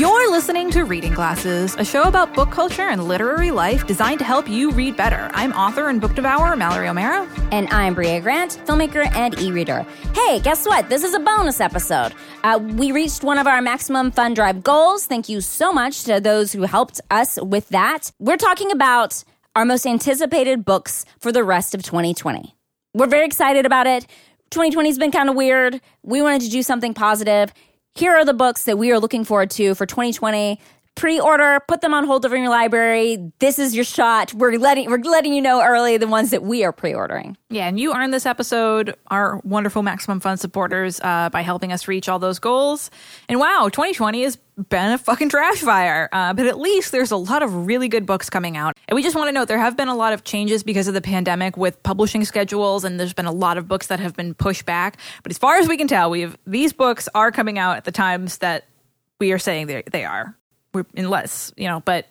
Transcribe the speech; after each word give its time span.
You're 0.00 0.30
listening 0.30 0.70
to 0.70 0.84
Reading 0.84 1.12
Glasses, 1.12 1.76
a 1.76 1.84
show 1.84 2.04
about 2.04 2.32
book 2.32 2.50
culture 2.50 2.88
and 2.88 3.04
literary 3.06 3.50
life 3.50 3.86
designed 3.86 4.18
to 4.20 4.24
help 4.24 4.48
you 4.48 4.70
read 4.70 4.96
better. 4.96 5.28
I'm 5.34 5.52
author 5.52 5.90
and 5.90 6.00
book 6.00 6.14
devourer 6.14 6.56
Mallory 6.56 6.88
O'Meara. 6.88 7.28
And 7.52 7.68
I'm 7.68 7.92
Brea 7.92 8.18
Grant, 8.20 8.62
filmmaker 8.64 9.14
and 9.14 9.38
e 9.38 9.52
reader. 9.52 9.84
Hey, 10.14 10.40
guess 10.40 10.64
what? 10.64 10.88
This 10.88 11.04
is 11.04 11.12
a 11.12 11.20
bonus 11.20 11.60
episode. 11.60 12.14
Uh, 12.42 12.58
we 12.62 12.92
reached 12.92 13.22
one 13.22 13.36
of 13.36 13.46
our 13.46 13.60
maximum 13.60 14.10
fun 14.10 14.32
drive 14.32 14.64
goals. 14.64 15.04
Thank 15.04 15.28
you 15.28 15.42
so 15.42 15.70
much 15.70 16.04
to 16.04 16.18
those 16.18 16.50
who 16.50 16.62
helped 16.62 17.02
us 17.10 17.38
with 17.38 17.68
that. 17.68 18.10
We're 18.18 18.38
talking 18.38 18.72
about 18.72 19.22
our 19.54 19.66
most 19.66 19.86
anticipated 19.86 20.64
books 20.64 21.04
for 21.18 21.30
the 21.30 21.44
rest 21.44 21.74
of 21.74 21.82
2020. 21.82 22.54
We're 22.94 23.06
very 23.06 23.26
excited 23.26 23.66
about 23.66 23.86
it. 23.86 24.06
2020 24.50 24.88
has 24.88 24.98
been 24.98 25.12
kind 25.12 25.28
of 25.28 25.36
weird. 25.36 25.78
We 26.02 26.22
wanted 26.22 26.40
to 26.40 26.50
do 26.50 26.62
something 26.62 26.94
positive. 26.94 27.52
Here 27.94 28.16
are 28.16 28.24
the 28.24 28.32
books 28.32 28.64
that 28.64 28.78
we 28.78 28.92
are 28.92 29.00
looking 29.00 29.24
forward 29.24 29.50
to 29.52 29.74
for 29.74 29.84
2020 29.84 30.60
pre-order, 30.94 31.60
put 31.66 31.80
them 31.80 31.94
on 31.94 32.04
hold 32.04 32.26
over 32.26 32.36
in 32.36 32.42
your 32.42 32.50
library. 32.50 33.32
This 33.38 33.58
is 33.58 33.74
your 33.74 33.84
shot. 33.84 34.34
We're 34.34 34.58
letting 34.58 34.90
we're 34.90 34.98
letting 34.98 35.32
you 35.32 35.40
know 35.40 35.62
early 35.62 35.96
the 35.96 36.06
ones 36.06 36.30
that 36.30 36.42
we 36.42 36.64
are 36.64 36.72
pre-ordering. 36.72 37.36
Yeah, 37.48 37.68
and 37.68 37.80
you 37.80 37.94
earned 37.94 38.12
this 38.12 38.26
episode, 38.26 38.94
our 39.06 39.40
wonderful 39.44 39.82
Maximum 39.82 40.20
Fun 40.20 40.36
supporters, 40.36 41.00
uh, 41.02 41.30
by 41.30 41.42
helping 41.42 41.72
us 41.72 41.88
reach 41.88 42.08
all 42.08 42.18
those 42.18 42.38
goals. 42.38 42.90
And 43.28 43.38
wow, 43.38 43.68
2020 43.72 44.22
has 44.24 44.36
been 44.68 44.92
a 44.92 44.98
fucking 44.98 45.30
trash 45.30 45.58
fire. 45.58 46.08
Uh, 46.12 46.34
but 46.34 46.46
at 46.46 46.58
least 46.58 46.92
there's 46.92 47.10
a 47.10 47.16
lot 47.16 47.42
of 47.42 47.66
really 47.66 47.88
good 47.88 48.04
books 48.04 48.28
coming 48.28 48.56
out. 48.56 48.76
And 48.88 48.94
we 48.94 49.02
just 49.02 49.16
want 49.16 49.28
to 49.28 49.32
note 49.32 49.48
there 49.48 49.58
have 49.58 49.76
been 49.76 49.88
a 49.88 49.96
lot 49.96 50.12
of 50.12 50.24
changes 50.24 50.62
because 50.62 50.86
of 50.86 50.94
the 50.94 51.00
pandemic 51.00 51.56
with 51.56 51.82
publishing 51.82 52.24
schedules, 52.24 52.84
and 52.84 53.00
there's 53.00 53.14
been 53.14 53.26
a 53.26 53.32
lot 53.32 53.56
of 53.56 53.66
books 53.68 53.86
that 53.86 54.00
have 54.00 54.14
been 54.14 54.34
pushed 54.34 54.66
back. 54.66 54.98
But 55.22 55.32
as 55.32 55.38
far 55.38 55.56
as 55.56 55.66
we 55.68 55.76
can 55.76 55.88
tell, 55.88 56.10
we've 56.10 56.36
these 56.46 56.72
books 56.72 57.08
are 57.14 57.32
coming 57.32 57.58
out 57.58 57.78
at 57.78 57.84
the 57.84 57.92
times 57.92 58.38
that 58.38 58.64
we 59.18 59.32
are 59.32 59.38
saying 59.38 59.66
they 59.66 59.82
they 59.90 60.04
are 60.04 60.36
unless 60.96 61.52
you 61.56 61.68
know, 61.68 61.80
but 61.80 62.06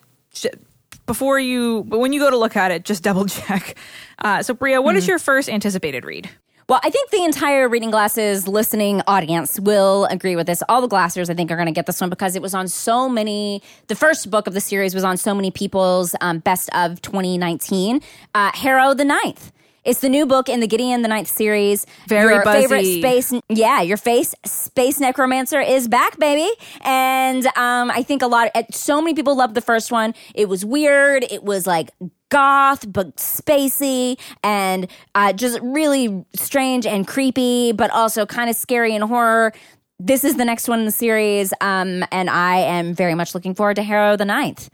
before 1.06 1.40
you, 1.40 1.84
but 1.88 2.00
when 2.00 2.14
you 2.14 2.20
go 2.20 2.30
to 2.30 2.38
look 2.38 2.56
at 2.56 2.72
it, 2.72 2.86
just 2.86 3.04
double 3.10 3.26
check. 3.26 3.78
Uh, 4.20 4.44
so, 4.44 4.54
Brea, 4.54 4.78
what 4.78 4.92
mm-hmm. 4.92 4.98
is 4.98 5.08
your 5.08 5.20
first 5.20 5.50
anticipated 5.50 6.06
read? 6.06 6.30
Well, 6.70 6.80
I 6.84 6.92
think 6.92 7.10
the 7.10 7.24
entire 7.24 7.68
Reading 7.68 7.90
Glasses 7.90 8.48
listening 8.48 9.02
audience 9.08 9.60
will 9.60 10.06
agree 10.06 10.36
with 10.36 10.46
this. 10.46 10.62
All 10.70 10.82
the 10.82 10.88
Glassers, 10.88 11.28
I 11.28 11.34
think, 11.34 11.50
are 11.50 11.56
going 11.56 11.66
to 11.66 11.72
get 11.72 11.88
this 11.88 12.00
one 12.00 12.12
because 12.12 12.36
it 12.36 12.44
was 12.44 12.54
on 12.54 12.68
so 12.68 13.10
many. 13.10 13.64
The 13.88 13.96
first 13.96 14.30
book 14.30 14.46
of 14.46 14.54
the 14.54 14.62
series 14.62 14.94
was 14.94 15.04
on 15.04 15.18
so 15.18 15.34
many 15.34 15.50
people's 15.50 16.14
um, 16.22 16.38
best 16.38 16.70
of 16.76 17.02
2019. 17.02 18.02
Uh, 18.36 18.52
Harrow 18.54 18.94
the 18.94 19.04
Ninth. 19.04 19.52
It's 19.84 20.02
the 20.02 20.10
new 20.10 20.26
book 20.26 20.50
in 20.50 20.60
the 20.60 20.68
Gideon 20.68 21.02
the 21.02 21.08
Ninth 21.08 21.30
series. 21.30 21.86
Very 22.08 22.36
your 22.36 22.44
buzzy. 22.44 22.62
favorite 22.62 22.86
space, 22.86 23.42
yeah, 23.50 23.82
your 23.82 23.98
face 23.98 24.36
space 24.46 25.00
necromancer 25.00 25.60
is 25.62 25.88
back, 25.88 26.20
baby. 26.20 26.50
And 26.82 27.46
um, 27.58 27.92
I 27.92 28.04
think 28.04 28.22
a 28.22 28.28
lot. 28.28 28.52
Of, 28.56 28.66
so 28.72 29.02
many 29.02 29.14
people 29.14 29.36
loved 29.36 29.56
the 29.56 29.62
first 29.62 29.92
one. 29.92 30.14
It 30.36 30.50
was 30.50 30.66
weird. 30.66 31.24
It 31.24 31.44
was 31.44 31.66
like 31.66 31.92
goth 32.30 32.92
but 32.92 33.16
spacey 33.18 34.20
and 34.44 34.88
uh, 35.16 35.34
just 35.34 35.60
really 35.62 36.26
strange 36.36 36.86
and 36.86 37.08
creepy, 37.08 37.72
but 37.72 37.90
also 37.92 38.26
kind 38.26 38.50
of 38.50 38.56
scary 38.56 38.96
and 38.96 39.04
horror. 39.04 39.54
This 40.00 40.24
is 40.24 40.38
the 40.38 40.46
next 40.46 40.68
one 40.68 40.80
in 40.80 40.86
the 40.86 40.92
series, 40.92 41.54
um, 41.60 42.06
and 42.12 42.30
I 42.30 42.58
am 42.58 42.94
very 42.94 43.16
much 43.16 43.36
looking 43.36 43.54
forward 43.54 43.76
to 43.76 43.84
Harrow 43.84 44.16
the 44.16 44.24
Ninth. 44.24 44.70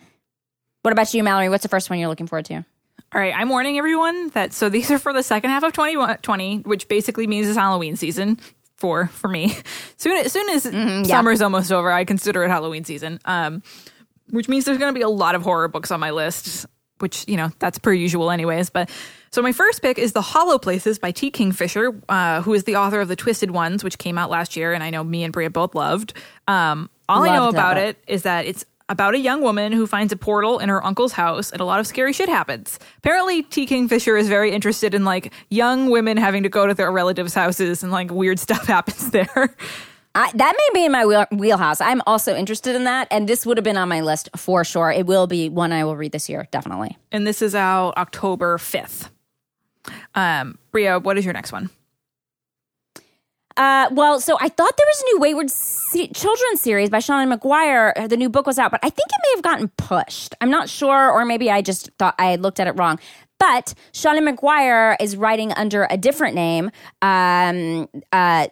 What 0.84 0.92
about 0.92 1.12
you, 1.16 1.24
Mallory? 1.24 1.50
What's 1.50 1.64
the 1.64 1.70
first 1.70 1.90
one 1.90 1.98
you're 1.98 2.10
looking 2.10 2.28
forward 2.28 2.46
to? 2.46 2.64
All 3.16 3.22
right, 3.22 3.34
I'm 3.34 3.48
warning 3.48 3.78
everyone 3.78 4.28
that 4.32 4.52
so 4.52 4.68
these 4.68 4.92
are 4.92 5.00
for 5.00 5.14
the 5.14 5.24
second 5.24 5.50
half 5.50 5.64
of 5.64 5.72
2020, 5.72 6.64
which 6.64 6.90
basically 6.90 7.28
means 7.28 7.48
it's 7.48 7.58
Halloween 7.58 7.96
season 7.96 8.38
for 8.76 9.08
for 9.08 9.30
me. 9.30 9.56
Soon 9.98 10.18
as 10.18 10.34
soon 10.34 10.50
as 10.50 10.66
mm-hmm, 10.66 10.78
yeah. 10.78 11.04
summer's 11.04 11.42
almost 11.42 11.72
over, 11.72 11.90
I 11.90 12.04
consider 12.04 12.44
it 12.44 12.50
Halloween 12.50 12.84
season. 12.84 13.22
Um, 13.24 13.64
which 14.32 14.50
means 14.50 14.66
there's 14.66 14.80
going 14.80 14.94
to 14.94 14.98
be 14.98 15.04
a 15.04 15.08
lot 15.08 15.34
of 15.34 15.44
horror 15.44 15.70
books 15.70 15.92
on 15.92 16.02
my 16.02 16.12
list, 16.12 16.66
which 17.00 17.26
you 17.26 17.38
know 17.38 17.52
that's 17.60 17.80
per 17.80 17.94
usual, 17.94 18.32
anyways. 18.32 18.70
But 18.70 18.90
so 19.32 19.42
my 19.42 19.54
first 19.54 19.82
pick 19.82 19.98
is 19.98 20.12
The 20.12 20.22
Hollow 20.22 20.58
Places 20.58 21.00
by 21.00 21.12
T. 21.12 21.32
Kingfisher, 21.32 21.98
uh, 22.10 22.42
who 22.42 22.54
is 22.54 22.66
the 22.66 22.76
author 22.76 23.00
of 23.00 23.08
The 23.08 23.16
Twisted 23.16 23.50
Ones, 23.50 23.82
which 23.82 23.98
came 23.98 24.18
out 24.18 24.30
last 24.30 24.58
year, 24.58 24.74
and 24.74 24.84
I 24.84 24.90
know 24.90 25.06
me 25.06 25.24
and 25.24 25.32
Brea 25.32 25.48
both 25.48 25.74
loved. 25.74 26.12
Um, 26.50 26.90
all 27.08 27.22
loved 27.22 27.32
I 27.32 27.36
know 27.38 27.48
about 27.48 27.78
it 27.78 27.98
is 28.08 28.24
that 28.24 28.46
it's 28.46 28.66
about 28.90 29.16
a 29.16 29.20
young 29.20 29.42
woman 29.42 29.72
who 29.72 29.88
finds 29.88 30.14
a 30.14 30.16
portal 30.16 30.60
in 30.60 30.70
her 30.70 30.86
uncle's 30.86 31.14
house 31.14 31.52
and 31.52 31.60
a 31.60 31.66
lot 31.66 31.80
of 31.80 31.88
scary 31.88 32.14
shit 32.14 32.30
happens. 32.30 32.80
Apparently, 33.00 33.44
T. 33.44 33.66
Kingfisher 33.66 34.16
is 34.16 34.28
very 34.28 34.52
interested 34.52 34.94
in 34.94 35.06
like 35.06 35.34
young 35.50 35.90
women 35.90 36.18
having 36.18 36.44
to 36.44 36.50
go 36.50 36.68
to 36.68 36.74
their 36.74 36.92
relatives' 36.92 37.34
houses 37.34 37.84
and 37.84 37.92
like 37.92 38.12
weird 38.12 38.40
stuff 38.46 38.66
happens 38.66 39.12
there. 39.12 39.56
I, 40.14 40.32
that 40.34 40.56
may 40.58 40.80
be 40.80 40.86
in 40.86 40.92
my 40.94 41.06
wheel, 41.06 41.26
wheelhouse. 41.32 41.82
I'm 41.82 42.02
also 42.08 42.36
interested 42.36 42.74
in 42.76 42.86
that, 42.86 43.10
and 43.12 43.28
this 43.28 43.46
would 43.46 43.58
have 43.58 43.66
been 43.66 43.76
on 43.76 43.90
my 43.90 44.00
list 44.00 44.30
for 44.38 44.64
sure. 44.64 44.90
It 44.90 45.06
will 45.06 45.28
be 45.28 45.50
one 45.50 45.74
I 45.74 45.84
will 45.84 45.98
read 45.98 46.14
this 46.14 46.30
year, 46.30 46.48
definitely. 46.52 46.98
And 47.12 47.28
this 47.28 47.42
is 47.42 47.54
out 47.54 47.98
October 47.98 48.58
5th. 48.58 49.10
Um, 50.16 50.58
Brea, 50.72 50.98
what 50.98 51.18
is 51.18 51.26
your 51.26 51.34
next 51.34 51.52
one? 51.52 51.70
Uh, 53.58 53.88
well, 53.92 54.20
so 54.20 54.38
I 54.40 54.50
thought 54.50 54.76
there 54.76 54.86
was 54.86 55.02
a 55.02 55.06
new 55.14 55.20
Wayward 55.20 55.50
se- 55.50 56.10
Children 56.10 56.58
series 56.58 56.90
by 56.90 56.98
Seanan 56.98 57.34
McGuire. 57.34 58.10
The 58.10 58.18
new 58.18 58.30
book 58.30 58.46
was 58.46 58.60
out, 58.60 58.72
but 58.72 58.82
I 58.84 58.90
think 58.90 59.08
it 59.10 59.20
may 59.24 59.36
have 59.36 59.44
gotten 59.44 59.70
pushed. 59.78 60.36
I'm 60.42 60.50
not 60.50 60.68
sure, 60.68 61.10
or 61.10 61.24
maybe 61.24 61.50
I 61.50 61.62
just 61.62 61.90
thought 61.98 62.16
I 62.20 62.36
looked 62.36 62.60
at 62.60 62.68
it 62.68 62.78
wrong. 62.78 63.00
But 63.40 63.74
Seanan 63.94 64.30
McGuire 64.34 64.96
is 65.00 65.16
writing 65.16 65.54
under 65.54 65.88
a 65.90 65.98
different 65.98 66.36
name. 66.36 66.70
Um, 67.02 67.88
uh, 68.12 68.48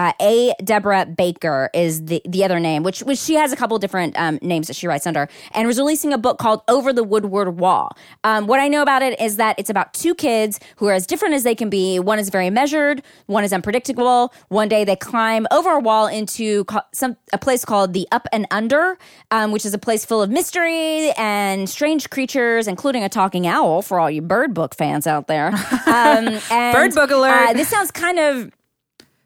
uh, 0.00 0.12
a 0.18 0.54
Deborah 0.64 1.04
Baker 1.04 1.68
is 1.74 2.06
the 2.06 2.22
the 2.26 2.42
other 2.42 2.58
name, 2.58 2.82
which 2.82 3.00
which 3.00 3.18
she 3.18 3.34
has 3.34 3.52
a 3.52 3.56
couple 3.56 3.78
different 3.78 4.18
um, 4.18 4.38
names 4.40 4.66
that 4.68 4.76
she 4.76 4.86
writes 4.86 5.06
under, 5.06 5.28
and 5.52 5.68
was 5.68 5.76
releasing 5.76 6.10
a 6.14 6.16
book 6.16 6.38
called 6.38 6.62
Over 6.68 6.90
the 6.94 7.04
Woodward 7.04 7.58
Wall. 7.58 7.94
Um, 8.24 8.46
what 8.46 8.60
I 8.60 8.68
know 8.68 8.80
about 8.80 9.02
it 9.02 9.20
is 9.20 9.36
that 9.36 9.58
it's 9.58 9.68
about 9.68 9.92
two 9.92 10.14
kids 10.14 10.58
who 10.76 10.86
are 10.86 10.94
as 10.94 11.06
different 11.06 11.34
as 11.34 11.42
they 11.42 11.54
can 11.54 11.68
be. 11.68 11.98
One 11.98 12.18
is 12.18 12.30
very 12.30 12.48
measured, 12.48 13.02
one 13.26 13.44
is 13.44 13.52
unpredictable. 13.52 14.32
One 14.48 14.70
day 14.70 14.84
they 14.84 14.96
climb 14.96 15.46
over 15.50 15.68
a 15.68 15.80
wall 15.80 16.06
into 16.06 16.64
some 16.94 17.18
a 17.34 17.38
place 17.38 17.66
called 17.66 17.92
the 17.92 18.08
Up 18.10 18.26
and 18.32 18.46
Under, 18.50 18.96
um, 19.30 19.52
which 19.52 19.66
is 19.66 19.74
a 19.74 19.78
place 19.78 20.06
full 20.06 20.22
of 20.22 20.30
mystery 20.30 21.10
and 21.18 21.68
strange 21.68 22.08
creatures, 22.08 22.66
including 22.66 23.04
a 23.04 23.10
talking 23.10 23.46
owl 23.46 23.82
for 23.82 24.00
all 24.00 24.10
you 24.10 24.22
bird 24.22 24.54
book 24.54 24.74
fans 24.74 25.06
out 25.06 25.26
there. 25.26 25.52
Um, 25.90 26.38
and, 26.52 26.72
bird 26.74 26.94
book 26.94 27.10
alert! 27.10 27.50
Uh, 27.50 27.52
this 27.52 27.68
sounds 27.68 27.90
kind 27.90 28.18
of 28.18 28.52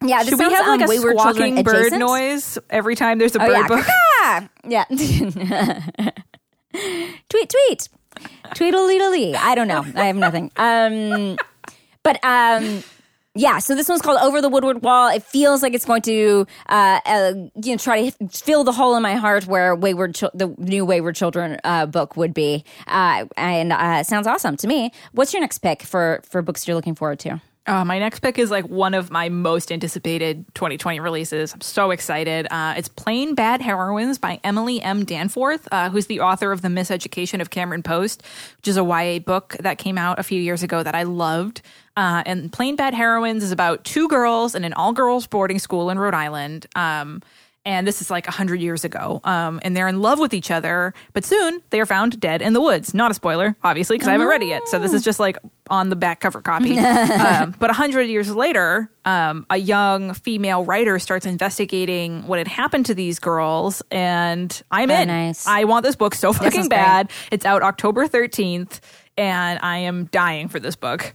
yeah, 0.04 0.22
should 0.22 0.38
we 0.38 0.44
have 0.44 0.66
like 0.66 0.82
um, 0.82 0.90
a 0.90 0.98
squawking 0.98 1.62
bird 1.62 1.92
noise 1.92 2.58
every 2.70 2.96
time 2.96 3.18
there's 3.18 3.36
a 3.36 3.42
oh, 3.42 3.46
bird 3.46 3.52
yeah. 3.52 3.68
book? 3.68 3.86
yeah. 4.66 4.84
tweet, 7.28 7.50
tweet, 7.50 7.88
tweedledee. 8.54 9.34
I 9.34 9.54
don't 9.54 9.68
know. 9.68 9.84
I 9.94 10.06
have 10.06 10.16
nothing. 10.16 10.50
Um, 10.56 11.36
but 12.02 12.22
um, 12.24 12.82
yeah. 13.34 13.58
So 13.58 13.74
this 13.74 13.88
one's 13.88 14.02
called 14.02 14.20
Over 14.20 14.40
the 14.40 14.48
Woodward 14.48 14.82
Wall. 14.82 15.08
It 15.08 15.22
feels 15.22 15.62
like 15.62 15.74
it's 15.74 15.84
going 15.84 16.02
to, 16.02 16.46
uh, 16.68 17.00
uh 17.04 17.32
you 17.62 17.72
know, 17.72 17.76
try 17.76 18.10
to 18.10 18.28
fill 18.28 18.64
the 18.64 18.72
hole 18.72 18.96
in 18.96 19.02
my 19.02 19.14
heart 19.14 19.46
where 19.46 19.74
Wayward, 19.74 20.14
Ch- 20.14 20.24
the 20.34 20.54
new 20.58 20.84
Wayward 20.84 21.16
Children 21.16 21.58
uh, 21.64 21.86
book 21.86 22.16
would 22.16 22.34
be. 22.34 22.64
Uh, 22.86 23.26
and 23.36 23.72
uh, 23.72 24.02
sounds 24.04 24.26
awesome 24.26 24.56
to 24.58 24.66
me. 24.66 24.92
What's 25.12 25.32
your 25.32 25.40
next 25.40 25.58
pick 25.58 25.82
for 25.82 26.20
for 26.24 26.42
books 26.42 26.66
you're 26.66 26.76
looking 26.76 26.94
forward 26.94 27.18
to? 27.20 27.40
Uh, 27.66 27.82
my 27.82 27.98
next 27.98 28.20
pick 28.20 28.38
is 28.38 28.50
like 28.50 28.66
one 28.68 28.92
of 28.92 29.10
my 29.10 29.30
most 29.30 29.72
anticipated 29.72 30.44
2020 30.54 31.00
releases. 31.00 31.54
I'm 31.54 31.62
so 31.62 31.92
excited. 31.92 32.46
Uh, 32.50 32.74
it's 32.76 32.88
Plain 32.88 33.34
Bad 33.34 33.62
Heroines 33.62 34.18
by 34.18 34.38
Emily 34.44 34.82
M. 34.82 35.04
Danforth, 35.06 35.66
uh, 35.72 35.88
who's 35.88 36.06
the 36.06 36.20
author 36.20 36.52
of 36.52 36.60
The 36.60 36.68
Miseducation 36.68 37.40
of 37.40 37.48
Cameron 37.48 37.82
Post, 37.82 38.22
which 38.58 38.68
is 38.68 38.76
a 38.76 38.84
YA 38.84 39.18
book 39.18 39.56
that 39.60 39.78
came 39.78 39.96
out 39.96 40.18
a 40.18 40.22
few 40.22 40.40
years 40.40 40.62
ago 40.62 40.82
that 40.82 40.94
I 40.94 41.04
loved. 41.04 41.62
Uh, 41.96 42.22
and 42.26 42.52
Plain 42.52 42.76
Bad 42.76 42.92
Heroines 42.92 43.42
is 43.42 43.52
about 43.52 43.82
two 43.84 44.08
girls 44.08 44.54
in 44.54 44.64
an 44.64 44.74
all 44.74 44.92
girls 44.92 45.26
boarding 45.26 45.58
school 45.58 45.88
in 45.88 45.98
Rhode 45.98 46.12
Island. 46.12 46.66
Um, 46.76 47.22
and 47.66 47.86
this 47.86 48.00
is 48.02 48.10
like 48.10 48.26
100 48.26 48.60
years 48.60 48.84
ago. 48.84 49.20
Um, 49.24 49.58
and 49.62 49.76
they're 49.76 49.88
in 49.88 50.00
love 50.02 50.18
with 50.18 50.34
each 50.34 50.50
other 50.50 50.92
but 51.12 51.24
soon 51.24 51.62
they 51.70 51.80
are 51.80 51.86
found 51.86 52.20
dead 52.20 52.42
in 52.42 52.52
the 52.52 52.60
woods. 52.60 52.94
Not 52.94 53.10
a 53.10 53.14
spoiler 53.14 53.56
obviously 53.62 53.96
because 53.96 54.08
i 54.08 54.12
haven't 54.12 54.26
read 54.26 54.42
it 54.42 54.48
yet. 54.48 54.68
So 54.68 54.78
this 54.78 54.92
is 54.92 55.02
just 55.02 55.18
like 55.20 55.38
on 55.70 55.88
the 55.88 55.96
back 55.96 56.20
cover 56.20 56.40
copy. 56.42 56.76
Um, 57.24 57.54
but 57.58 57.68
100 57.70 58.02
years 58.02 58.34
later 58.34 58.90
um, 59.04 59.46
a 59.50 59.56
young 59.56 60.14
female 60.14 60.64
writer 60.64 60.98
starts 60.98 61.26
investigating 61.26 62.26
what 62.26 62.38
had 62.38 62.48
happened 62.48 62.86
to 62.86 62.94
these 62.94 63.18
girls 63.18 63.82
and 63.90 64.62
i'm 64.70 64.88
Very 64.88 65.02
in. 65.02 65.08
nice. 65.08 65.46
i 65.46 65.64
want 65.64 65.84
this 65.84 65.96
book 65.96 66.14
so 66.14 66.32
fucking 66.32 66.68
bad. 66.68 67.08
Great. 67.08 67.28
it's 67.32 67.44
out 67.46 67.62
october 67.62 68.06
13th 68.08 68.80
and 69.16 69.58
i 69.62 69.78
am 69.78 70.04
dying 70.06 70.48
for 70.48 70.58
this 70.60 70.76
book 70.76 71.14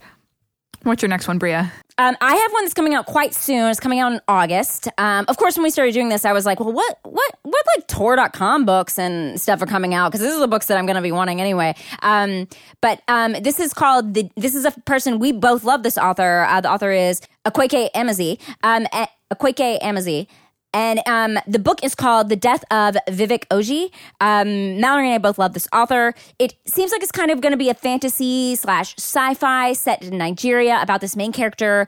What's 0.83 1.01
your 1.01 1.09
next 1.09 1.27
one, 1.27 1.37
Brea? 1.37 1.55
Um, 1.97 2.15
I 2.21 2.35
have 2.35 2.53
one 2.53 2.63
that's 2.63 2.73
coming 2.73 2.93
out 2.93 3.05
quite 3.05 3.33
soon. 3.33 3.69
It's 3.69 3.81
coming 3.81 3.99
out 3.99 4.13
in 4.13 4.21
August. 4.29 4.87
Um, 4.97 5.25
of 5.27 5.35
course, 5.35 5.57
when 5.57 5.63
we 5.63 5.69
started 5.69 5.93
doing 5.93 6.07
this, 6.07 6.23
I 6.23 6.31
was 6.31 6.45
like, 6.45 6.61
well, 6.61 6.71
what, 6.71 6.97
what, 7.03 7.31
what 7.43 7.65
like 7.75 7.87
Tor.com 7.87 8.65
books 8.65 8.97
and 8.97 9.39
stuff 9.39 9.61
are 9.61 9.65
coming 9.65 9.93
out? 9.93 10.09
Because 10.09 10.21
this 10.21 10.33
is 10.33 10.39
the 10.39 10.47
books 10.47 10.67
that 10.67 10.77
I'm 10.77 10.85
going 10.85 10.95
to 10.95 11.01
be 11.01 11.11
wanting 11.11 11.41
anyway. 11.41 11.75
Um, 12.01 12.47
but 12.79 13.01
um, 13.09 13.33
this 13.41 13.59
is 13.59 13.73
called, 13.73 14.13
the, 14.13 14.29
this 14.37 14.55
is 14.55 14.63
a 14.63 14.71
person, 14.85 15.19
we 15.19 15.33
both 15.33 15.65
love 15.65 15.83
this 15.83 15.97
author. 15.97 16.45
Uh, 16.47 16.61
the 16.61 16.71
author 16.71 16.91
is 16.91 17.19
Akwaeke 17.45 17.91
Emezi. 17.93 18.39
Um, 18.63 18.87
Akwaeke 19.33 19.81
Emezi. 19.81 20.27
And 20.73 21.01
um, 21.07 21.39
the 21.47 21.59
book 21.59 21.83
is 21.83 21.95
called 21.95 22.29
The 22.29 22.35
Death 22.35 22.63
of 22.69 22.95
Vivek 23.07 23.47
Oji. 23.47 23.91
Um, 24.21 24.79
Mallory 24.79 25.07
and 25.07 25.15
I 25.15 25.17
both 25.17 25.39
love 25.39 25.53
this 25.53 25.67
author. 25.73 26.13
It 26.37 26.55
seems 26.65 26.91
like 26.91 27.01
it's 27.01 27.11
kind 27.11 27.31
of 27.31 27.41
going 27.41 27.51
to 27.53 27.57
be 27.57 27.69
a 27.69 27.73
fantasy 27.73 28.55
slash 28.55 28.93
sci 28.97 29.33
fi 29.33 29.73
set 29.73 30.03
in 30.03 30.17
Nigeria 30.17 30.79
about 30.81 31.01
this 31.01 31.15
main 31.15 31.31
character 31.31 31.87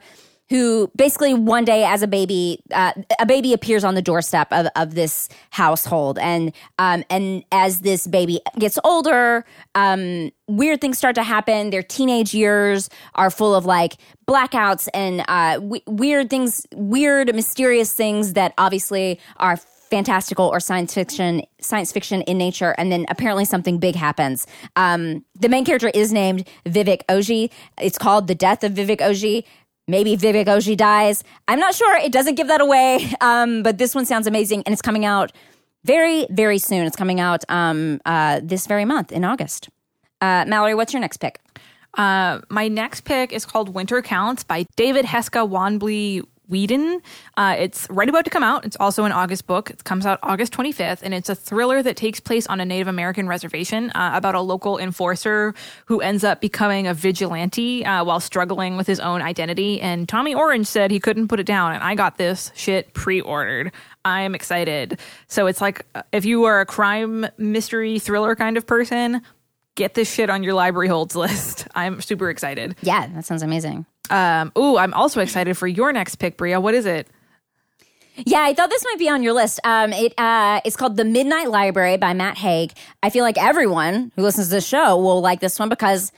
who 0.52 0.90
basically 0.94 1.32
one 1.32 1.64
day 1.64 1.82
as 1.82 2.02
a 2.02 2.06
baby, 2.06 2.60
uh, 2.72 2.92
a 3.18 3.24
baby 3.24 3.54
appears 3.54 3.84
on 3.84 3.94
the 3.94 4.02
doorstep 4.02 4.48
of, 4.50 4.66
of 4.76 4.94
this 4.94 5.30
household, 5.48 6.18
and 6.18 6.52
um, 6.78 7.02
and 7.08 7.42
as 7.52 7.80
this 7.80 8.06
baby 8.06 8.38
gets 8.58 8.78
older, 8.84 9.46
um, 9.74 10.30
weird 10.48 10.82
things 10.82 10.98
start 10.98 11.14
to 11.14 11.22
happen. 11.22 11.70
Their 11.70 11.82
teenage 11.82 12.34
years 12.34 12.90
are 13.14 13.30
full 13.30 13.54
of 13.54 13.64
like 13.64 13.94
blackouts 14.28 14.88
and 14.92 15.24
uh, 15.26 15.54
w- 15.54 15.82
weird 15.86 16.28
things, 16.28 16.66
weird 16.74 17.34
mysterious 17.34 17.94
things 17.94 18.34
that 18.34 18.52
obviously 18.58 19.18
are 19.38 19.56
fantastical 19.56 20.48
or 20.48 20.58
science 20.58 20.94
fiction 20.94 21.42
science 21.60 21.92
fiction 21.92 22.22
in 22.22 22.36
nature. 22.36 22.74
And 22.78 22.90
then 22.92 23.06
apparently 23.08 23.44
something 23.44 23.78
big 23.78 23.94
happens. 23.94 24.46
Um, 24.76 25.24
the 25.38 25.48
main 25.48 25.64
character 25.64 25.90
is 25.94 26.12
named 26.12 26.48
vivek 26.66 27.02
oji. 27.08 27.50
It's 27.78 27.98
called 27.98 28.26
the 28.26 28.34
death 28.34 28.64
of 28.64 28.72
vivek 28.72 29.00
oji 29.00 29.44
Maybe 29.92 30.16
Vivek 30.16 30.46
Oji 30.46 30.74
dies. 30.74 31.22
I'm 31.48 31.58
not 31.60 31.74
sure. 31.74 31.98
It 31.98 32.12
doesn't 32.12 32.36
give 32.36 32.48
that 32.48 32.62
away. 32.62 33.10
Um, 33.20 33.62
but 33.62 33.78
this 33.78 33.94
one 33.94 34.04
sounds 34.04 34.26
amazing, 34.26 34.62
and 34.66 34.72
it's 34.72 34.82
coming 34.82 35.04
out 35.04 35.32
very, 35.84 36.26
very 36.30 36.58
soon. 36.58 36.86
It's 36.86 36.96
coming 36.96 37.20
out 37.20 37.44
um, 37.48 38.00
uh, 38.04 38.40
this 38.42 38.66
very 38.66 38.84
month 38.84 39.12
in 39.12 39.24
August. 39.24 39.68
Uh, 40.20 40.44
Mallory, 40.46 40.74
what's 40.74 40.92
your 40.92 41.00
next 41.00 41.18
pick? 41.18 41.38
Uh, 41.96 42.40
my 42.48 42.68
next 42.68 43.02
pick 43.02 43.32
is 43.32 43.44
called 43.44 43.74
Winter 43.74 44.02
Counts 44.02 44.42
by 44.42 44.66
David 44.76 45.04
Heska 45.04 45.48
Wanbli 45.48 46.24
Weiden. 46.52 47.00
Uh, 47.36 47.56
it's 47.58 47.88
right 47.90 48.08
about 48.08 48.24
to 48.24 48.30
come 48.30 48.42
out. 48.42 48.64
It's 48.64 48.76
also 48.78 49.04
an 49.04 49.12
August 49.12 49.46
book. 49.46 49.70
It 49.70 49.84
comes 49.84 50.04
out 50.04 50.18
August 50.22 50.52
25th, 50.52 51.02
and 51.02 51.14
it's 51.14 51.28
a 51.28 51.34
thriller 51.34 51.82
that 51.82 51.96
takes 51.96 52.20
place 52.20 52.46
on 52.46 52.60
a 52.60 52.64
Native 52.64 52.88
American 52.88 53.26
reservation 53.26 53.90
uh, 53.90 54.12
about 54.14 54.34
a 54.34 54.40
local 54.40 54.78
enforcer 54.78 55.54
who 55.86 56.00
ends 56.00 56.22
up 56.24 56.40
becoming 56.40 56.86
a 56.86 56.94
vigilante 56.94 57.84
uh, 57.84 58.04
while 58.04 58.20
struggling 58.20 58.76
with 58.76 58.86
his 58.86 59.00
own 59.00 59.22
identity. 59.22 59.80
And 59.80 60.08
Tommy 60.08 60.34
Orange 60.34 60.66
said 60.66 60.90
he 60.90 61.00
couldn't 61.00 61.28
put 61.28 61.40
it 61.40 61.46
down, 61.46 61.72
and 61.72 61.82
I 61.82 61.94
got 61.94 62.18
this 62.18 62.52
shit 62.54 62.92
pre 62.94 63.20
ordered. 63.20 63.72
I 64.04 64.22
am 64.22 64.34
excited. 64.34 64.98
So 65.28 65.46
it's 65.46 65.60
like 65.60 65.86
uh, 65.94 66.02
if 66.12 66.24
you 66.24 66.44
are 66.44 66.60
a 66.60 66.66
crime 66.66 67.26
mystery 67.38 67.98
thriller 67.98 68.36
kind 68.36 68.56
of 68.56 68.66
person, 68.66 69.22
get 69.74 69.94
this 69.94 70.12
shit 70.12 70.30
on 70.30 70.42
your 70.42 70.54
library 70.54 70.88
holds 70.88 71.16
list. 71.16 71.66
I'm 71.74 72.00
super 72.00 72.30
excited. 72.30 72.76
Yeah, 72.82 73.06
that 73.08 73.24
sounds 73.24 73.42
amazing. 73.42 73.86
Um, 74.10 74.52
ooh, 74.58 74.76
I'm 74.76 74.94
also 74.94 75.20
excited 75.20 75.56
for 75.56 75.66
your 75.66 75.92
next 75.92 76.16
pick, 76.16 76.36
Brea. 76.36 76.56
What 76.56 76.74
is 76.74 76.86
it? 76.86 77.08
Yeah, 78.14 78.42
I 78.42 78.52
thought 78.52 78.68
this 78.68 78.84
might 78.84 78.98
be 78.98 79.08
on 79.08 79.22
your 79.22 79.32
list. 79.32 79.58
Um, 79.64 79.92
it 79.92 80.12
uh, 80.18 80.60
it's 80.64 80.76
called 80.76 80.96
The 80.96 81.04
Midnight 81.04 81.50
Library 81.50 81.96
by 81.96 82.12
Matt 82.12 82.36
Haig. 82.36 82.72
I 83.02 83.08
feel 83.08 83.24
like 83.24 83.38
everyone 83.38 84.12
who 84.16 84.22
listens 84.22 84.48
to 84.48 84.54
this 84.54 84.66
show 84.66 84.98
will 84.98 85.20
like 85.22 85.40
this 85.40 85.58
one 85.58 85.70
because 85.70 86.12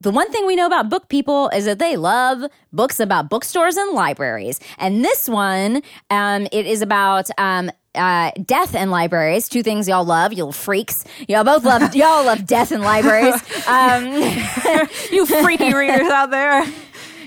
the 0.00 0.10
one 0.10 0.30
thing 0.30 0.46
we 0.46 0.56
know 0.56 0.66
about 0.66 0.88
book 0.88 1.08
people 1.08 1.48
is 1.50 1.64
that 1.64 1.78
they 1.78 1.96
love 1.96 2.44
books 2.72 3.00
about 3.00 3.28
bookstores 3.28 3.76
and 3.76 3.92
libraries. 3.92 4.60
And 4.78 5.04
this 5.04 5.28
one, 5.28 5.82
um, 6.08 6.46
it 6.52 6.66
is 6.66 6.82
about 6.82 7.28
um, 7.36 7.70
uh, 7.94 8.30
death 8.46 8.74
and 8.74 8.90
libraries. 8.90 9.48
Two 9.48 9.62
things 9.62 9.88
y'all 9.88 10.04
love, 10.04 10.32
you 10.32 10.36
little 10.38 10.52
freaks. 10.52 11.04
Y'all 11.28 11.44
both 11.44 11.64
love 11.64 11.94
y'all 11.94 12.24
love 12.24 12.46
death 12.46 12.72
and 12.72 12.82
libraries. 12.82 13.34
Um, 13.66 14.06
you 15.12 15.26
freaky 15.26 15.74
readers 15.74 16.08
out 16.08 16.30
there. 16.30 16.64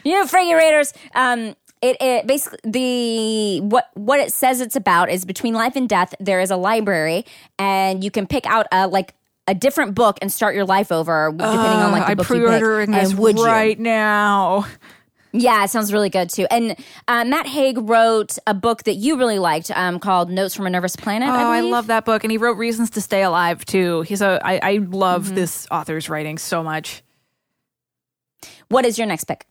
You 0.04 0.28
freaky 0.28 0.54
readers. 0.54 0.94
Um, 1.16 1.56
it, 1.82 1.98
it 2.00 2.28
basically 2.28 2.60
the 2.64 3.62
what 3.62 3.90
what 3.94 4.20
it 4.20 4.32
says 4.32 4.62
it's 4.62 4.76
about 4.76 5.10
is 5.10 5.26
between 5.26 5.54
life 5.54 5.76
and 5.76 5.88
death. 5.88 6.16
There 6.20 6.40
is 6.40 6.50
a 6.50 6.56
library, 6.56 7.26
and 7.60 8.04
you 8.04 8.10
can 8.10 8.26
pick 8.26 8.46
out 8.46 8.68
a 8.72 8.88
like 8.88 9.14
a 9.48 9.54
different 9.54 9.94
book 9.94 10.18
and 10.22 10.32
start 10.32 10.56
your 10.56 10.66
life 10.66 10.92
over 10.92 11.32
depending 11.32 11.60
uh, 11.60 11.86
on 11.86 11.92
like 11.92 12.06
the 12.06 12.12
I'm 12.12 12.18
book 12.18 12.28
pre-ordering 12.28 12.94
you 12.94 13.00
pick. 13.00 13.10
this 13.10 13.14
would 13.14 13.40
right 13.40 13.78
you? 13.78 13.84
now. 13.84 14.66
Yeah, 15.36 15.64
it 15.64 15.72
sounds 15.72 15.92
really 15.92 16.12
good 16.12 16.30
too. 16.30 16.46
And 16.52 16.78
uh, 17.08 17.26
Matt 17.26 17.48
Haig 17.48 17.78
wrote 17.80 18.38
a 18.46 18.54
book 18.54 18.84
that 18.84 18.94
you 18.94 19.18
really 19.18 19.40
liked 19.40 19.72
um, 19.72 20.00
called 20.00 20.30
Notes 20.30 20.56
from 20.56 20.68
a 20.68 20.70
Nervous 20.70 20.96
Planet. 20.96 21.28
Oh, 21.28 21.34
I, 21.34 21.58
I, 21.58 21.62
love 21.62 21.88
that 21.88 22.06
book, 22.06 22.24
and 22.24 22.30
he 22.30 22.38
wrote 22.38 22.56
Reasons 22.56 22.92
to 22.92 23.02
Stay 23.02 23.24
Alive 23.24 23.66
too. 23.66 24.04
He's 24.04 24.22
a 24.22 24.40
I, 24.44 24.60
I 24.62 24.78
love 24.78 25.26
mm-hmm. 25.26 25.36
this 25.36 25.68
author's 25.72 26.08
writing 26.08 26.38
so 26.38 26.64
much. 26.64 27.04
What 28.70 28.86
is 28.86 28.98
your 28.98 29.08
next 29.08 29.24
pick? 29.24 29.46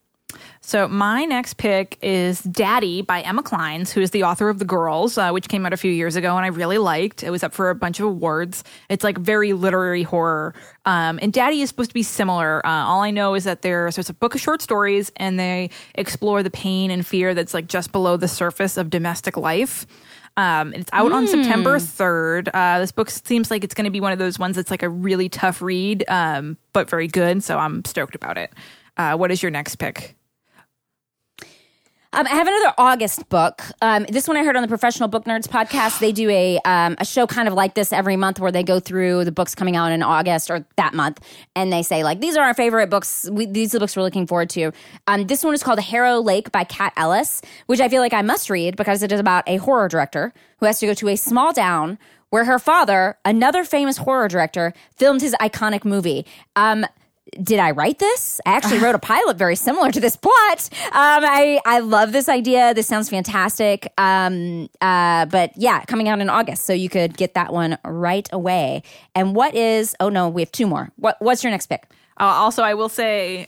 So 0.65 0.87
my 0.87 1.25
next 1.25 1.57
pick 1.57 1.97
is 2.01 2.41
Daddy 2.41 3.01
by 3.01 3.19
Emma 3.19 3.43
Clines, 3.43 3.91
who 3.91 3.99
is 3.99 4.11
the 4.11 4.23
author 4.23 4.47
of 4.47 4.59
The 4.59 4.65
Girls, 4.65 5.17
uh, 5.17 5.31
which 5.31 5.49
came 5.49 5.65
out 5.65 5.73
a 5.73 5.77
few 5.77 5.91
years 5.91 6.15
ago 6.15 6.37
and 6.37 6.45
I 6.45 6.47
really 6.47 6.77
liked. 6.77 7.21
It 7.21 7.31
was 7.31 7.43
up 7.43 7.53
for 7.53 7.69
a 7.69 7.75
bunch 7.75 7.99
of 7.99 8.05
awards. 8.05 8.63
It's 8.87 9.03
like 9.03 9.17
very 9.17 9.51
literary 9.51 10.03
horror. 10.03 10.55
Um, 10.85 11.19
and 11.21 11.33
Daddy 11.33 11.61
is 11.61 11.67
supposed 11.67 11.89
to 11.89 11.93
be 11.93 12.01
similar. 12.01 12.65
Uh, 12.65 12.85
all 12.85 13.01
I 13.01 13.11
know 13.11 13.35
is 13.35 13.43
that 13.43 13.61
there's, 13.61 13.97
there's 13.97 14.09
a 14.09 14.13
book 14.13 14.35
of 14.35 14.41
short 14.41 14.61
stories 14.61 15.11
and 15.17 15.37
they 15.37 15.69
explore 15.95 16.43
the 16.43 16.49
pain 16.49 16.91
and 16.91 17.05
fear 17.05 17.33
that's 17.33 17.53
like 17.53 17.67
just 17.67 17.91
below 17.91 18.15
the 18.15 18.29
surface 18.29 18.77
of 18.77 18.89
domestic 18.89 19.35
life. 19.35 19.85
Um, 20.37 20.73
it's 20.73 20.89
out 20.93 21.11
mm. 21.11 21.15
on 21.15 21.27
September 21.27 21.77
3rd. 21.77 22.47
Hmm. 22.49 22.57
Uh, 22.57 22.79
this 22.79 22.93
book 22.93 23.09
seems 23.09 23.51
like 23.51 23.65
it's 23.65 23.73
going 23.73 23.85
to 23.85 23.91
be 23.91 23.99
one 23.99 24.13
of 24.13 24.17
those 24.17 24.39
ones 24.39 24.55
that's 24.55 24.71
like 24.71 24.81
a 24.81 24.89
really 24.89 25.27
tough 25.27 25.61
read, 25.61 26.05
um, 26.07 26.57
but 26.71 26.89
very 26.89 27.09
good. 27.09 27.43
So 27.43 27.59
I'm 27.59 27.83
stoked 27.83 28.15
about 28.15 28.37
it. 28.37 28.53
Uh, 28.95 29.17
what 29.17 29.29
is 29.29 29.43
your 29.43 29.51
next 29.51 29.75
pick? 29.75 30.15
Um, 32.15 32.27
I 32.27 32.29
have 32.29 32.47
another 32.47 32.73
August 32.77 33.27
book. 33.29 33.63
Um, 33.81 34.05
this 34.07 34.27
one 34.27 34.37
I 34.37 34.43
heard 34.43 34.55
on 34.55 34.61
the 34.61 34.67
Professional 34.67 35.09
Book 35.09 35.25
Nerds 35.25 35.47
podcast. 35.47 35.99
They 35.99 36.11
do 36.11 36.29
a 36.29 36.59
um, 36.63 36.95
a 36.99 37.05
show 37.05 37.25
kind 37.25 37.47
of 37.47 37.55
like 37.55 37.73
this 37.73 37.91
every 37.91 38.17
month 38.17 38.39
where 38.39 38.51
they 38.51 38.61
go 38.61 38.79
through 38.79 39.25
the 39.25 39.31
books 39.31 39.55
coming 39.55 39.75
out 39.75 39.91
in 39.91 40.03
August 40.03 40.51
or 40.51 40.63
that 40.75 40.93
month, 40.93 41.19
and 41.55 41.73
they 41.73 41.81
say 41.81 42.03
like 42.03 42.21
these 42.21 42.37
are 42.37 42.43
our 42.43 42.53
favorite 42.53 42.91
books. 42.91 43.27
We, 43.31 43.47
these 43.47 43.73
are 43.73 43.77
the 43.77 43.79
books 43.79 43.97
we're 43.97 44.03
looking 44.03 44.27
forward 44.27 44.51
to. 44.51 44.71
Um, 45.07 45.25
this 45.25 45.43
one 45.43 45.55
is 45.55 45.63
called 45.63 45.79
Harrow 45.79 46.19
Lake 46.19 46.51
by 46.51 46.65
Kat 46.65 46.93
Ellis, 46.97 47.41
which 47.65 47.79
I 47.79 47.89
feel 47.89 48.01
like 48.03 48.13
I 48.13 48.21
must 48.21 48.47
read 48.47 48.75
because 48.75 49.01
it 49.01 49.11
is 49.11 49.19
about 49.19 49.43
a 49.47 49.57
horror 49.57 49.87
director 49.87 50.33
who 50.57 50.67
has 50.67 50.77
to 50.81 50.85
go 50.85 50.93
to 50.93 51.09
a 51.09 51.15
small 51.15 51.51
town 51.51 51.97
where 52.29 52.45
her 52.45 52.59
father, 52.59 53.17
another 53.25 53.63
famous 53.63 53.97
horror 53.97 54.27
director, 54.27 54.71
filmed 54.95 55.21
his 55.21 55.33
iconic 55.41 55.83
movie. 55.83 56.27
Um, 56.55 56.85
did 57.41 57.59
I 57.59 57.71
write 57.71 57.99
this? 57.99 58.39
I 58.45 58.51
actually 58.53 58.79
wrote 58.79 58.95
a 58.95 58.99
pilot 58.99 59.37
very 59.37 59.55
similar 59.55 59.91
to 59.91 59.99
this 59.99 60.15
plot. 60.15 60.69
Um, 60.87 61.23
I 61.25 61.59
I 61.65 61.79
love 61.79 62.11
this 62.11 62.29
idea. 62.29 62.73
This 62.73 62.87
sounds 62.87 63.09
fantastic. 63.09 63.91
Um, 63.97 64.69
uh, 64.81 65.25
but 65.27 65.51
yeah, 65.55 65.83
coming 65.85 66.09
out 66.09 66.19
in 66.19 66.29
August, 66.29 66.65
so 66.65 66.73
you 66.73 66.89
could 66.89 67.17
get 67.17 67.33
that 67.33 67.53
one 67.53 67.77
right 67.85 68.27
away. 68.31 68.83
And 69.15 69.35
what 69.35 69.55
is? 69.55 69.95
Oh 69.99 70.09
no, 70.09 70.29
we 70.29 70.41
have 70.41 70.51
two 70.51 70.67
more. 70.67 70.91
What 70.97 71.17
What's 71.19 71.43
your 71.43 71.51
next 71.51 71.67
pick? 71.67 71.89
Uh, 72.19 72.25
also, 72.25 72.61
I 72.61 72.75
will 72.75 72.89
say 72.89 73.47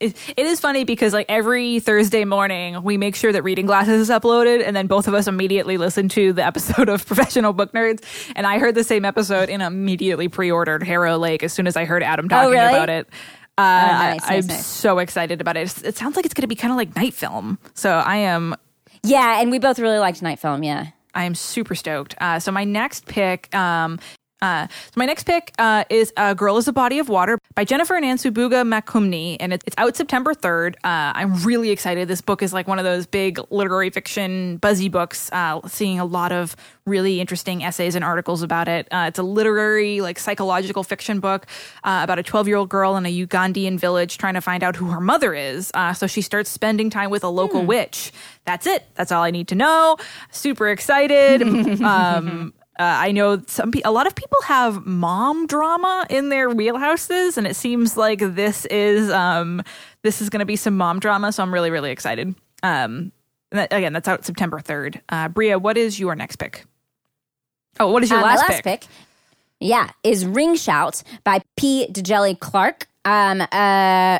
it, 0.00 0.16
it 0.36 0.46
is 0.46 0.60
funny 0.60 0.84
because 0.84 1.12
like 1.12 1.26
every 1.28 1.80
Thursday 1.80 2.24
morning 2.24 2.82
we 2.82 2.96
make 2.96 3.16
sure 3.16 3.32
that 3.32 3.42
Reading 3.42 3.66
Glasses 3.66 4.08
is 4.08 4.10
uploaded, 4.10 4.66
and 4.66 4.74
then 4.74 4.86
both 4.86 5.08
of 5.08 5.14
us 5.14 5.26
immediately 5.26 5.76
listen 5.76 6.08
to 6.10 6.32
the 6.32 6.44
episode 6.44 6.88
of 6.88 7.06
Professional 7.06 7.52
Book 7.52 7.72
Nerds. 7.72 8.02
And 8.36 8.46
I 8.46 8.58
heard 8.58 8.74
the 8.74 8.84
same 8.84 9.04
episode 9.04 9.50
and 9.50 9.62
immediately 9.62 10.28
pre-ordered 10.28 10.82
Harrow 10.82 11.18
Lake 11.18 11.42
as 11.42 11.52
soon 11.52 11.66
as 11.66 11.76
I 11.76 11.84
heard 11.84 12.02
Adam 12.02 12.28
talking 12.28 12.48
oh, 12.48 12.50
really? 12.52 12.74
about 12.74 12.90
it. 12.90 13.08
Uh, 13.56 13.60
oh, 13.60 13.92
nice, 13.92 14.24
I, 14.24 14.34
am 14.34 14.46
nice. 14.46 14.66
so 14.66 14.98
excited 14.98 15.40
about 15.40 15.56
it. 15.56 15.84
It 15.84 15.96
sounds 15.96 16.14
like 16.14 16.24
it's 16.24 16.34
going 16.34 16.42
to 16.42 16.48
be 16.48 16.54
kind 16.54 16.70
of 16.70 16.76
like 16.76 16.94
Night 16.94 17.12
Film. 17.12 17.58
So 17.74 17.90
I 17.90 18.18
am. 18.18 18.54
Yeah, 19.02 19.40
and 19.40 19.50
we 19.50 19.58
both 19.58 19.80
really 19.80 19.98
liked 19.98 20.22
Night 20.22 20.38
Film. 20.38 20.62
Yeah. 20.62 20.88
I 21.14 21.24
am 21.24 21.34
super 21.34 21.74
stoked. 21.74 22.14
Uh, 22.20 22.38
so 22.38 22.52
my 22.52 22.62
next 22.62 23.06
pick 23.06 23.52
um, 23.54 23.98
uh, 24.40 24.66
so 24.68 24.92
my 24.96 25.06
next 25.06 25.24
pick 25.24 25.52
uh, 25.58 25.84
is 25.90 26.12
"A 26.16 26.34
Girl 26.34 26.56
Is 26.56 26.68
a 26.68 26.72
Body 26.72 26.98
of 26.98 27.08
Water" 27.08 27.38
by 27.54 27.64
Jennifer 27.64 27.94
Nansubuga 27.94 28.64
Makumbi, 28.66 29.36
and 29.40 29.52
it's 29.52 29.74
out 29.78 29.96
September 29.96 30.34
third. 30.34 30.76
Uh, 30.84 31.12
I'm 31.14 31.42
really 31.42 31.70
excited. 31.70 32.08
This 32.08 32.20
book 32.20 32.42
is 32.42 32.52
like 32.52 32.68
one 32.68 32.78
of 32.78 32.84
those 32.84 33.06
big 33.06 33.40
literary 33.50 33.90
fiction 33.90 34.58
buzzy 34.58 34.88
books. 34.88 35.30
Uh, 35.32 35.60
seeing 35.66 35.98
a 35.98 36.04
lot 36.04 36.32
of 36.32 36.54
really 36.86 37.20
interesting 37.20 37.62
essays 37.62 37.94
and 37.94 38.04
articles 38.04 38.42
about 38.42 38.68
it. 38.68 38.88
Uh, 38.90 39.06
it's 39.08 39.18
a 39.18 39.22
literary, 39.22 40.00
like 40.00 40.18
psychological 40.18 40.82
fiction 40.82 41.20
book 41.20 41.46
uh, 41.84 42.00
about 42.02 42.18
a 42.18 42.22
12 42.22 42.48
year 42.48 42.56
old 42.56 42.68
girl 42.68 42.96
in 42.96 43.04
a 43.04 43.26
Ugandan 43.26 43.78
village 43.78 44.18
trying 44.18 44.34
to 44.34 44.40
find 44.40 44.62
out 44.62 44.76
who 44.76 44.86
her 44.86 45.00
mother 45.00 45.34
is. 45.34 45.70
so 45.94 46.06
she 46.06 46.22
starts 46.22 46.50
spending 46.50 46.90
time 46.90 47.10
with 47.10 47.24
a 47.24 47.28
local 47.28 47.60
hmm. 47.60 47.66
witch. 47.66 48.12
That's 48.44 48.66
it. 48.66 48.84
That's 48.94 49.12
all 49.12 49.22
I 49.22 49.30
need 49.30 49.48
to 49.48 49.54
know. 49.54 49.98
Super 50.30 50.68
excited. 50.70 51.42
um, 51.82 52.54
uh, 52.78 52.96
I 52.98 53.12
know 53.12 53.42
some 53.46 53.72
pe- 53.72 53.82
a 53.84 53.90
lot 53.90 54.06
of 54.06 54.14
people 54.14 54.38
have 54.44 54.86
mom 54.86 55.46
drama 55.46 56.06
in 56.08 56.28
their 56.28 56.48
wheelhouses, 56.48 57.36
and 57.36 57.46
it 57.46 57.56
seems 57.56 57.96
like 57.96 58.20
this 58.20 58.66
is 58.66 59.10
um, 59.10 59.62
this 60.02 60.22
is 60.22 60.30
going 60.30 60.40
to 60.40 60.46
be 60.46 60.56
some 60.56 60.76
mom 60.76 61.00
drama. 61.00 61.32
So 61.32 61.42
I'm 61.42 61.52
really 61.52 61.70
really 61.70 61.90
excited. 61.90 62.34
Um, 62.62 63.12
that, 63.50 63.72
again, 63.72 63.92
that's 63.92 64.08
out 64.08 64.24
September 64.24 64.60
third. 64.60 65.00
Uh, 65.08 65.28
Brea, 65.28 65.56
what 65.56 65.76
is 65.76 65.98
your 65.98 66.14
next 66.14 66.36
pick? 66.36 66.64
Oh, 67.80 67.90
what 67.90 68.02
is 68.02 68.10
your 68.10 68.20
uh, 68.20 68.22
last, 68.22 68.48
last 68.48 68.62
pick? 68.62 68.82
pick? 68.82 68.90
Yeah, 69.60 69.90
is 70.04 70.24
Ring 70.24 70.54
Shout 70.54 71.02
by 71.24 71.42
P. 71.56 71.88
Djèlí 71.92 72.38
Clark. 72.38 72.86
Um, 73.08 73.40
uh, 73.40 73.46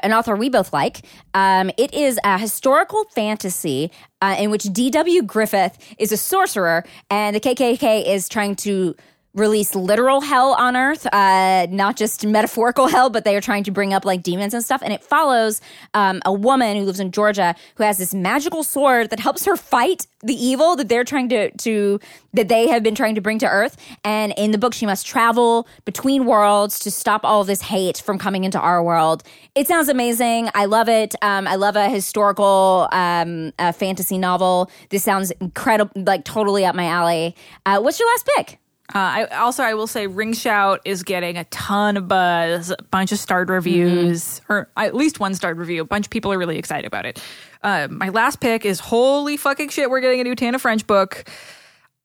an 0.02 0.14
author 0.14 0.34
we 0.34 0.48
both 0.48 0.72
like. 0.72 1.02
Um, 1.34 1.70
it 1.76 1.92
is 1.92 2.18
a 2.24 2.38
historical 2.38 3.04
fantasy 3.14 3.92
uh, 4.22 4.34
in 4.38 4.50
which 4.50 4.62
D.W. 4.62 5.22
Griffith 5.22 5.76
is 5.98 6.10
a 6.10 6.16
sorcerer, 6.16 6.84
and 7.10 7.36
the 7.36 7.40
KKK 7.40 8.06
is 8.06 8.30
trying 8.30 8.56
to 8.56 8.96
release 9.34 9.74
literal 9.74 10.20
hell 10.20 10.54
on 10.54 10.76
earth, 10.76 11.06
uh, 11.12 11.66
not 11.70 11.96
just 11.96 12.26
metaphorical 12.26 12.86
hell, 12.88 13.10
but 13.10 13.24
they 13.24 13.36
are 13.36 13.40
trying 13.40 13.64
to 13.64 13.70
bring 13.70 13.92
up 13.92 14.04
like 14.04 14.22
demons 14.22 14.54
and 14.54 14.64
stuff. 14.64 14.82
And 14.82 14.92
it 14.92 15.02
follows 15.02 15.60
um, 15.94 16.20
a 16.24 16.32
woman 16.32 16.76
who 16.76 16.84
lives 16.84 17.00
in 17.00 17.12
Georgia 17.12 17.54
who 17.76 17.84
has 17.84 17.98
this 17.98 18.14
magical 18.14 18.62
sword 18.62 19.10
that 19.10 19.20
helps 19.20 19.44
her 19.44 19.56
fight 19.56 20.06
the 20.22 20.34
evil 20.34 20.74
that 20.74 20.88
they're 20.88 21.04
trying 21.04 21.28
to 21.28 21.50
to 21.52 22.00
that 22.32 22.48
they 22.48 22.66
have 22.68 22.82
been 22.82 22.94
trying 22.94 23.14
to 23.14 23.20
bring 23.20 23.38
to 23.38 23.46
earth. 23.46 23.76
And 24.04 24.34
in 24.36 24.50
the 24.50 24.58
book, 24.58 24.74
she 24.74 24.86
must 24.86 25.06
travel 25.06 25.68
between 25.84 26.24
worlds 26.24 26.78
to 26.80 26.90
stop 26.90 27.24
all 27.24 27.44
this 27.44 27.62
hate 27.62 27.98
from 27.98 28.18
coming 28.18 28.44
into 28.44 28.58
our 28.58 28.82
world. 28.82 29.22
It 29.54 29.68
sounds 29.68 29.88
amazing. 29.88 30.50
I 30.54 30.64
love 30.64 30.88
it. 30.88 31.14
Um, 31.22 31.46
I 31.46 31.54
love 31.54 31.76
a 31.76 31.88
historical 31.88 32.88
um, 32.92 33.52
a 33.58 33.72
fantasy 33.72 34.18
novel. 34.18 34.70
This 34.90 35.04
sounds 35.04 35.30
incredible, 35.32 35.92
like 36.02 36.24
totally 36.24 36.64
up 36.64 36.74
my 36.74 36.86
alley. 36.86 37.36
Uh, 37.64 37.80
what's 37.80 37.98
your 37.98 38.08
last 38.08 38.28
pick? 38.36 38.58
Uh, 38.94 38.98
I 38.98 39.24
also 39.26 39.62
I 39.62 39.74
will 39.74 39.86
say 39.86 40.06
Ring 40.06 40.32
Shout 40.32 40.80
is 40.86 41.02
getting 41.02 41.36
a 41.36 41.44
ton 41.44 41.98
of 41.98 42.08
buzz, 42.08 42.70
a 42.70 42.82
bunch 42.90 43.12
of 43.12 43.18
starred 43.18 43.50
reviews, 43.50 44.22
mm-hmm. 44.40 44.52
or 44.52 44.70
at 44.78 44.94
least 44.94 45.20
one 45.20 45.34
starred 45.34 45.58
review. 45.58 45.82
A 45.82 45.84
bunch 45.84 46.06
of 46.06 46.10
people 46.10 46.32
are 46.32 46.38
really 46.38 46.56
excited 46.56 46.86
about 46.86 47.04
it. 47.04 47.22
Uh, 47.62 47.88
my 47.90 48.08
last 48.08 48.40
pick 48.40 48.64
is 48.64 48.80
holy 48.80 49.36
fucking 49.36 49.68
shit. 49.68 49.90
We're 49.90 50.00
getting 50.00 50.20
a 50.20 50.24
new 50.24 50.34
Tana 50.34 50.58
French 50.58 50.86
book. 50.86 51.28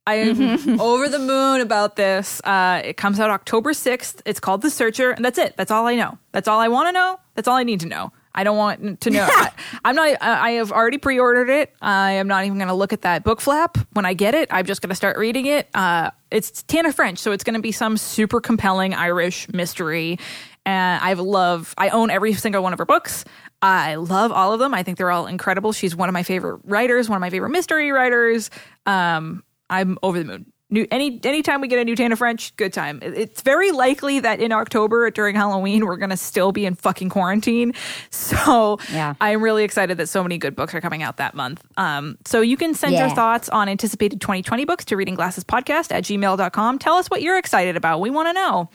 I 0.06 0.16
am 0.16 0.36
mm-hmm. 0.36 0.80
over 0.82 1.08
the 1.08 1.20
moon 1.20 1.62
about 1.62 1.96
this. 1.96 2.42
Uh, 2.44 2.82
it 2.84 2.98
comes 2.98 3.18
out 3.18 3.30
October 3.30 3.74
sixth. 3.74 4.22
It's 4.26 4.42
called 4.42 4.62
The 4.62 4.70
Searcher, 4.70 5.12
and 5.12 5.24
that's 5.24 5.38
it. 5.38 5.56
That's 5.56 5.72
all 5.72 5.88
I 5.88 5.96
know. 5.96 6.18
That's 6.34 6.50
all 6.50 6.60
I 6.60 6.68
want 6.68 6.90
to 6.90 6.92
know. 6.92 7.18
That's 7.36 7.48
all 7.48 7.56
I 7.56 7.64
need 7.64 7.80
to 7.80 7.88
know. 7.88 8.12
I 8.36 8.44
don't 8.44 8.58
want 8.58 9.02
to 9.02 9.10
know. 9.10 9.28
I, 9.30 9.52
am 9.86 9.96
not. 9.96 10.22
I 10.22 10.52
have 10.52 10.72
already 10.72 10.98
pre-ordered 10.98 11.50
it. 11.50 11.74
I 11.82 12.14
am 12.14 12.28
not 12.28 12.46
even 12.46 12.58
going 12.58 12.68
to 12.68 12.74
look 12.74 12.94
at 12.94 13.04
that 13.04 13.24
book 13.24 13.42
flap 13.42 13.78
when 13.94 14.06
I 14.06 14.14
get 14.14 14.34
it. 14.34 14.50
I'm 14.52 14.66
just 14.66 14.82
going 14.82 14.90
to 14.90 14.96
start 14.96 15.18
reading 15.18 15.46
it. 15.46 15.68
Uh, 15.74 16.12
it's 16.32 16.64
Tana 16.64 16.92
French, 16.92 17.20
so 17.20 17.32
it's 17.32 17.44
going 17.44 17.56
to 17.56 17.62
be 17.62 17.72
some 17.72 17.98
super 17.98 18.42
compelling 18.42 18.94
Irish 18.94 19.48
mystery. 19.54 20.18
And 20.66 21.04
I 21.04 21.14
love. 21.14 21.74
I 21.78 21.90
own 21.90 22.10
every 22.10 22.34
single 22.34 22.64
one 22.64 22.74
of 22.74 22.80
her 22.80 22.86
books. 22.86 23.26
I 23.62 23.96
love 23.96 24.32
all 24.32 24.54
of 24.54 24.60
them. 24.60 24.74
I 24.74 24.84
think 24.84 24.98
they're 24.98 25.12
all 25.12 25.28
incredible. 25.28 25.72
She's 25.72 25.96
one 25.96 26.10
of 26.10 26.14
my 26.14 26.24
favorite 26.24 26.62
writers, 26.64 27.10
one 27.10 27.18
of 27.18 27.22
my 27.22 27.30
favorite 27.30 27.50
mystery 27.50 27.92
writers. 27.92 28.50
Um, 28.86 29.44
I'm 29.70 29.98
over 30.04 30.20
the 30.20 30.26
moon 30.26 30.53
new 30.74 30.88
any 30.92 31.20
anytime 31.24 31.62
we 31.62 31.68
get 31.68 31.80
a 31.80 31.86
new 31.86 31.96
Tana 31.96 32.16
French, 32.16 32.56
good 32.58 32.74
time. 32.74 33.00
It's 33.02 33.42
very 33.42 33.72
likely 33.72 34.20
that 34.20 34.42
in 34.42 34.52
October 34.52 35.10
during 35.12 35.36
Halloween 35.36 35.86
we're 35.86 35.98
gonna 35.98 36.18
still 36.18 36.52
be 36.52 36.66
in 36.66 36.76
fucking 36.76 37.10
quarantine. 37.10 37.74
So 38.10 38.80
yeah. 38.92 39.14
I'm 39.22 39.42
really 39.42 39.64
excited 39.64 39.98
that 39.98 40.08
so 40.08 40.24
many 40.24 40.38
good 40.38 40.56
books 40.56 40.74
are 40.74 40.82
coming 40.82 41.04
out 41.04 41.18
that 41.18 41.36
month. 41.36 41.64
Um, 41.78 42.18
so 42.26 42.42
you 42.42 42.58
can 42.58 42.74
send 42.74 42.94
yeah. 42.94 43.08
your 43.08 43.16
thoughts 43.16 43.50
on 43.50 43.70
anticipated 43.70 44.22
2020 44.22 44.66
books 44.66 44.86
to 44.86 44.98
reading 44.98 45.16
glasses 45.16 45.44
podcast 45.44 45.92
at 45.92 46.04
gmail.com. 46.04 46.80
Tell 46.80 46.96
us 46.96 47.10
what 47.10 47.22
you're 47.22 47.38
excited 47.38 47.76
about. 47.76 48.00
We 48.00 48.10
want 48.10 48.30
to 48.30 48.34
know. 48.34 48.70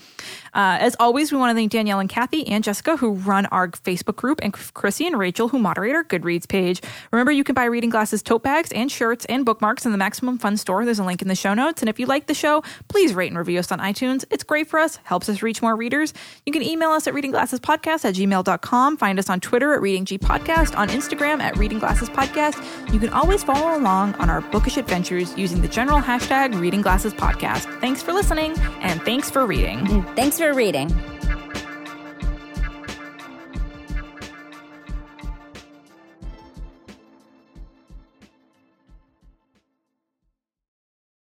Uh, 0.54 0.78
as 0.80 0.96
always, 1.00 1.32
we 1.32 1.38
want 1.38 1.50
to 1.50 1.54
thank 1.54 1.72
Danielle 1.72 2.00
and 2.00 2.08
Kathy 2.08 2.46
and 2.48 2.62
Jessica 2.64 2.96
who 2.96 3.12
run 3.12 3.46
our 3.46 3.68
Facebook 3.68 4.16
group 4.16 4.40
and 4.42 4.52
Chrissy 4.52 5.06
and 5.06 5.18
Rachel 5.18 5.48
who 5.48 5.58
moderate 5.58 5.94
our 5.94 6.04
Goodreads 6.04 6.48
page. 6.48 6.80
Remember, 7.12 7.32
you 7.32 7.44
can 7.44 7.54
buy 7.54 7.64
reading 7.64 7.90
glasses 7.90 8.22
tote 8.22 8.42
bags 8.42 8.72
and 8.72 8.90
shirts 8.90 9.24
and 9.26 9.44
bookmarks 9.44 9.86
in 9.86 9.92
the 9.92 9.98
Maximum 9.98 10.38
Fun 10.38 10.56
store. 10.56 10.84
There's 10.84 10.98
a 10.98 11.04
link 11.04 11.22
in 11.22 11.28
the 11.28 11.34
show 11.34 11.54
notes. 11.54 11.82
And 11.82 11.88
if 11.88 11.98
you 11.98 12.06
like 12.06 12.26
the 12.26 12.34
show, 12.34 12.62
please 12.88 13.14
rate 13.14 13.28
and 13.28 13.38
review 13.38 13.58
us 13.58 13.72
on 13.72 13.78
iTunes. 13.78 14.24
It's 14.30 14.44
great 14.44 14.68
for 14.68 14.78
us, 14.78 14.96
helps 15.04 15.28
us 15.28 15.42
reach 15.42 15.62
more 15.62 15.76
readers. 15.76 16.14
You 16.46 16.52
can 16.52 16.62
email 16.62 16.90
us 16.90 17.06
at 17.06 17.14
readingglassespodcast 17.14 18.04
at 18.04 18.14
gmail.com. 18.14 18.96
Find 18.96 19.18
us 19.18 19.30
on 19.30 19.40
Twitter 19.40 19.74
at 19.74 19.80
Reading 19.80 20.04
G 20.04 20.18
Podcast, 20.18 20.76
on 20.76 20.88
Instagram 20.88 21.40
at 21.40 21.54
readingglassespodcast. 21.54 22.92
You 22.92 22.98
can 22.98 23.10
always 23.10 23.44
follow 23.44 23.78
along 23.78 24.14
on 24.14 24.30
our 24.30 24.40
bookish 24.40 24.76
adventures 24.76 25.36
using 25.36 25.60
the 25.60 25.68
general 25.68 26.00
hashtag 26.00 26.54
readingglassespodcast. 26.54 27.80
Thanks 27.80 28.02
for 28.02 28.12
listening 28.12 28.58
and 28.80 29.02
thanks 29.02 29.30
for 29.30 29.46
reading. 29.46 30.04
Thanks 30.38 30.52
for 30.52 30.56
reading. 30.56 31.17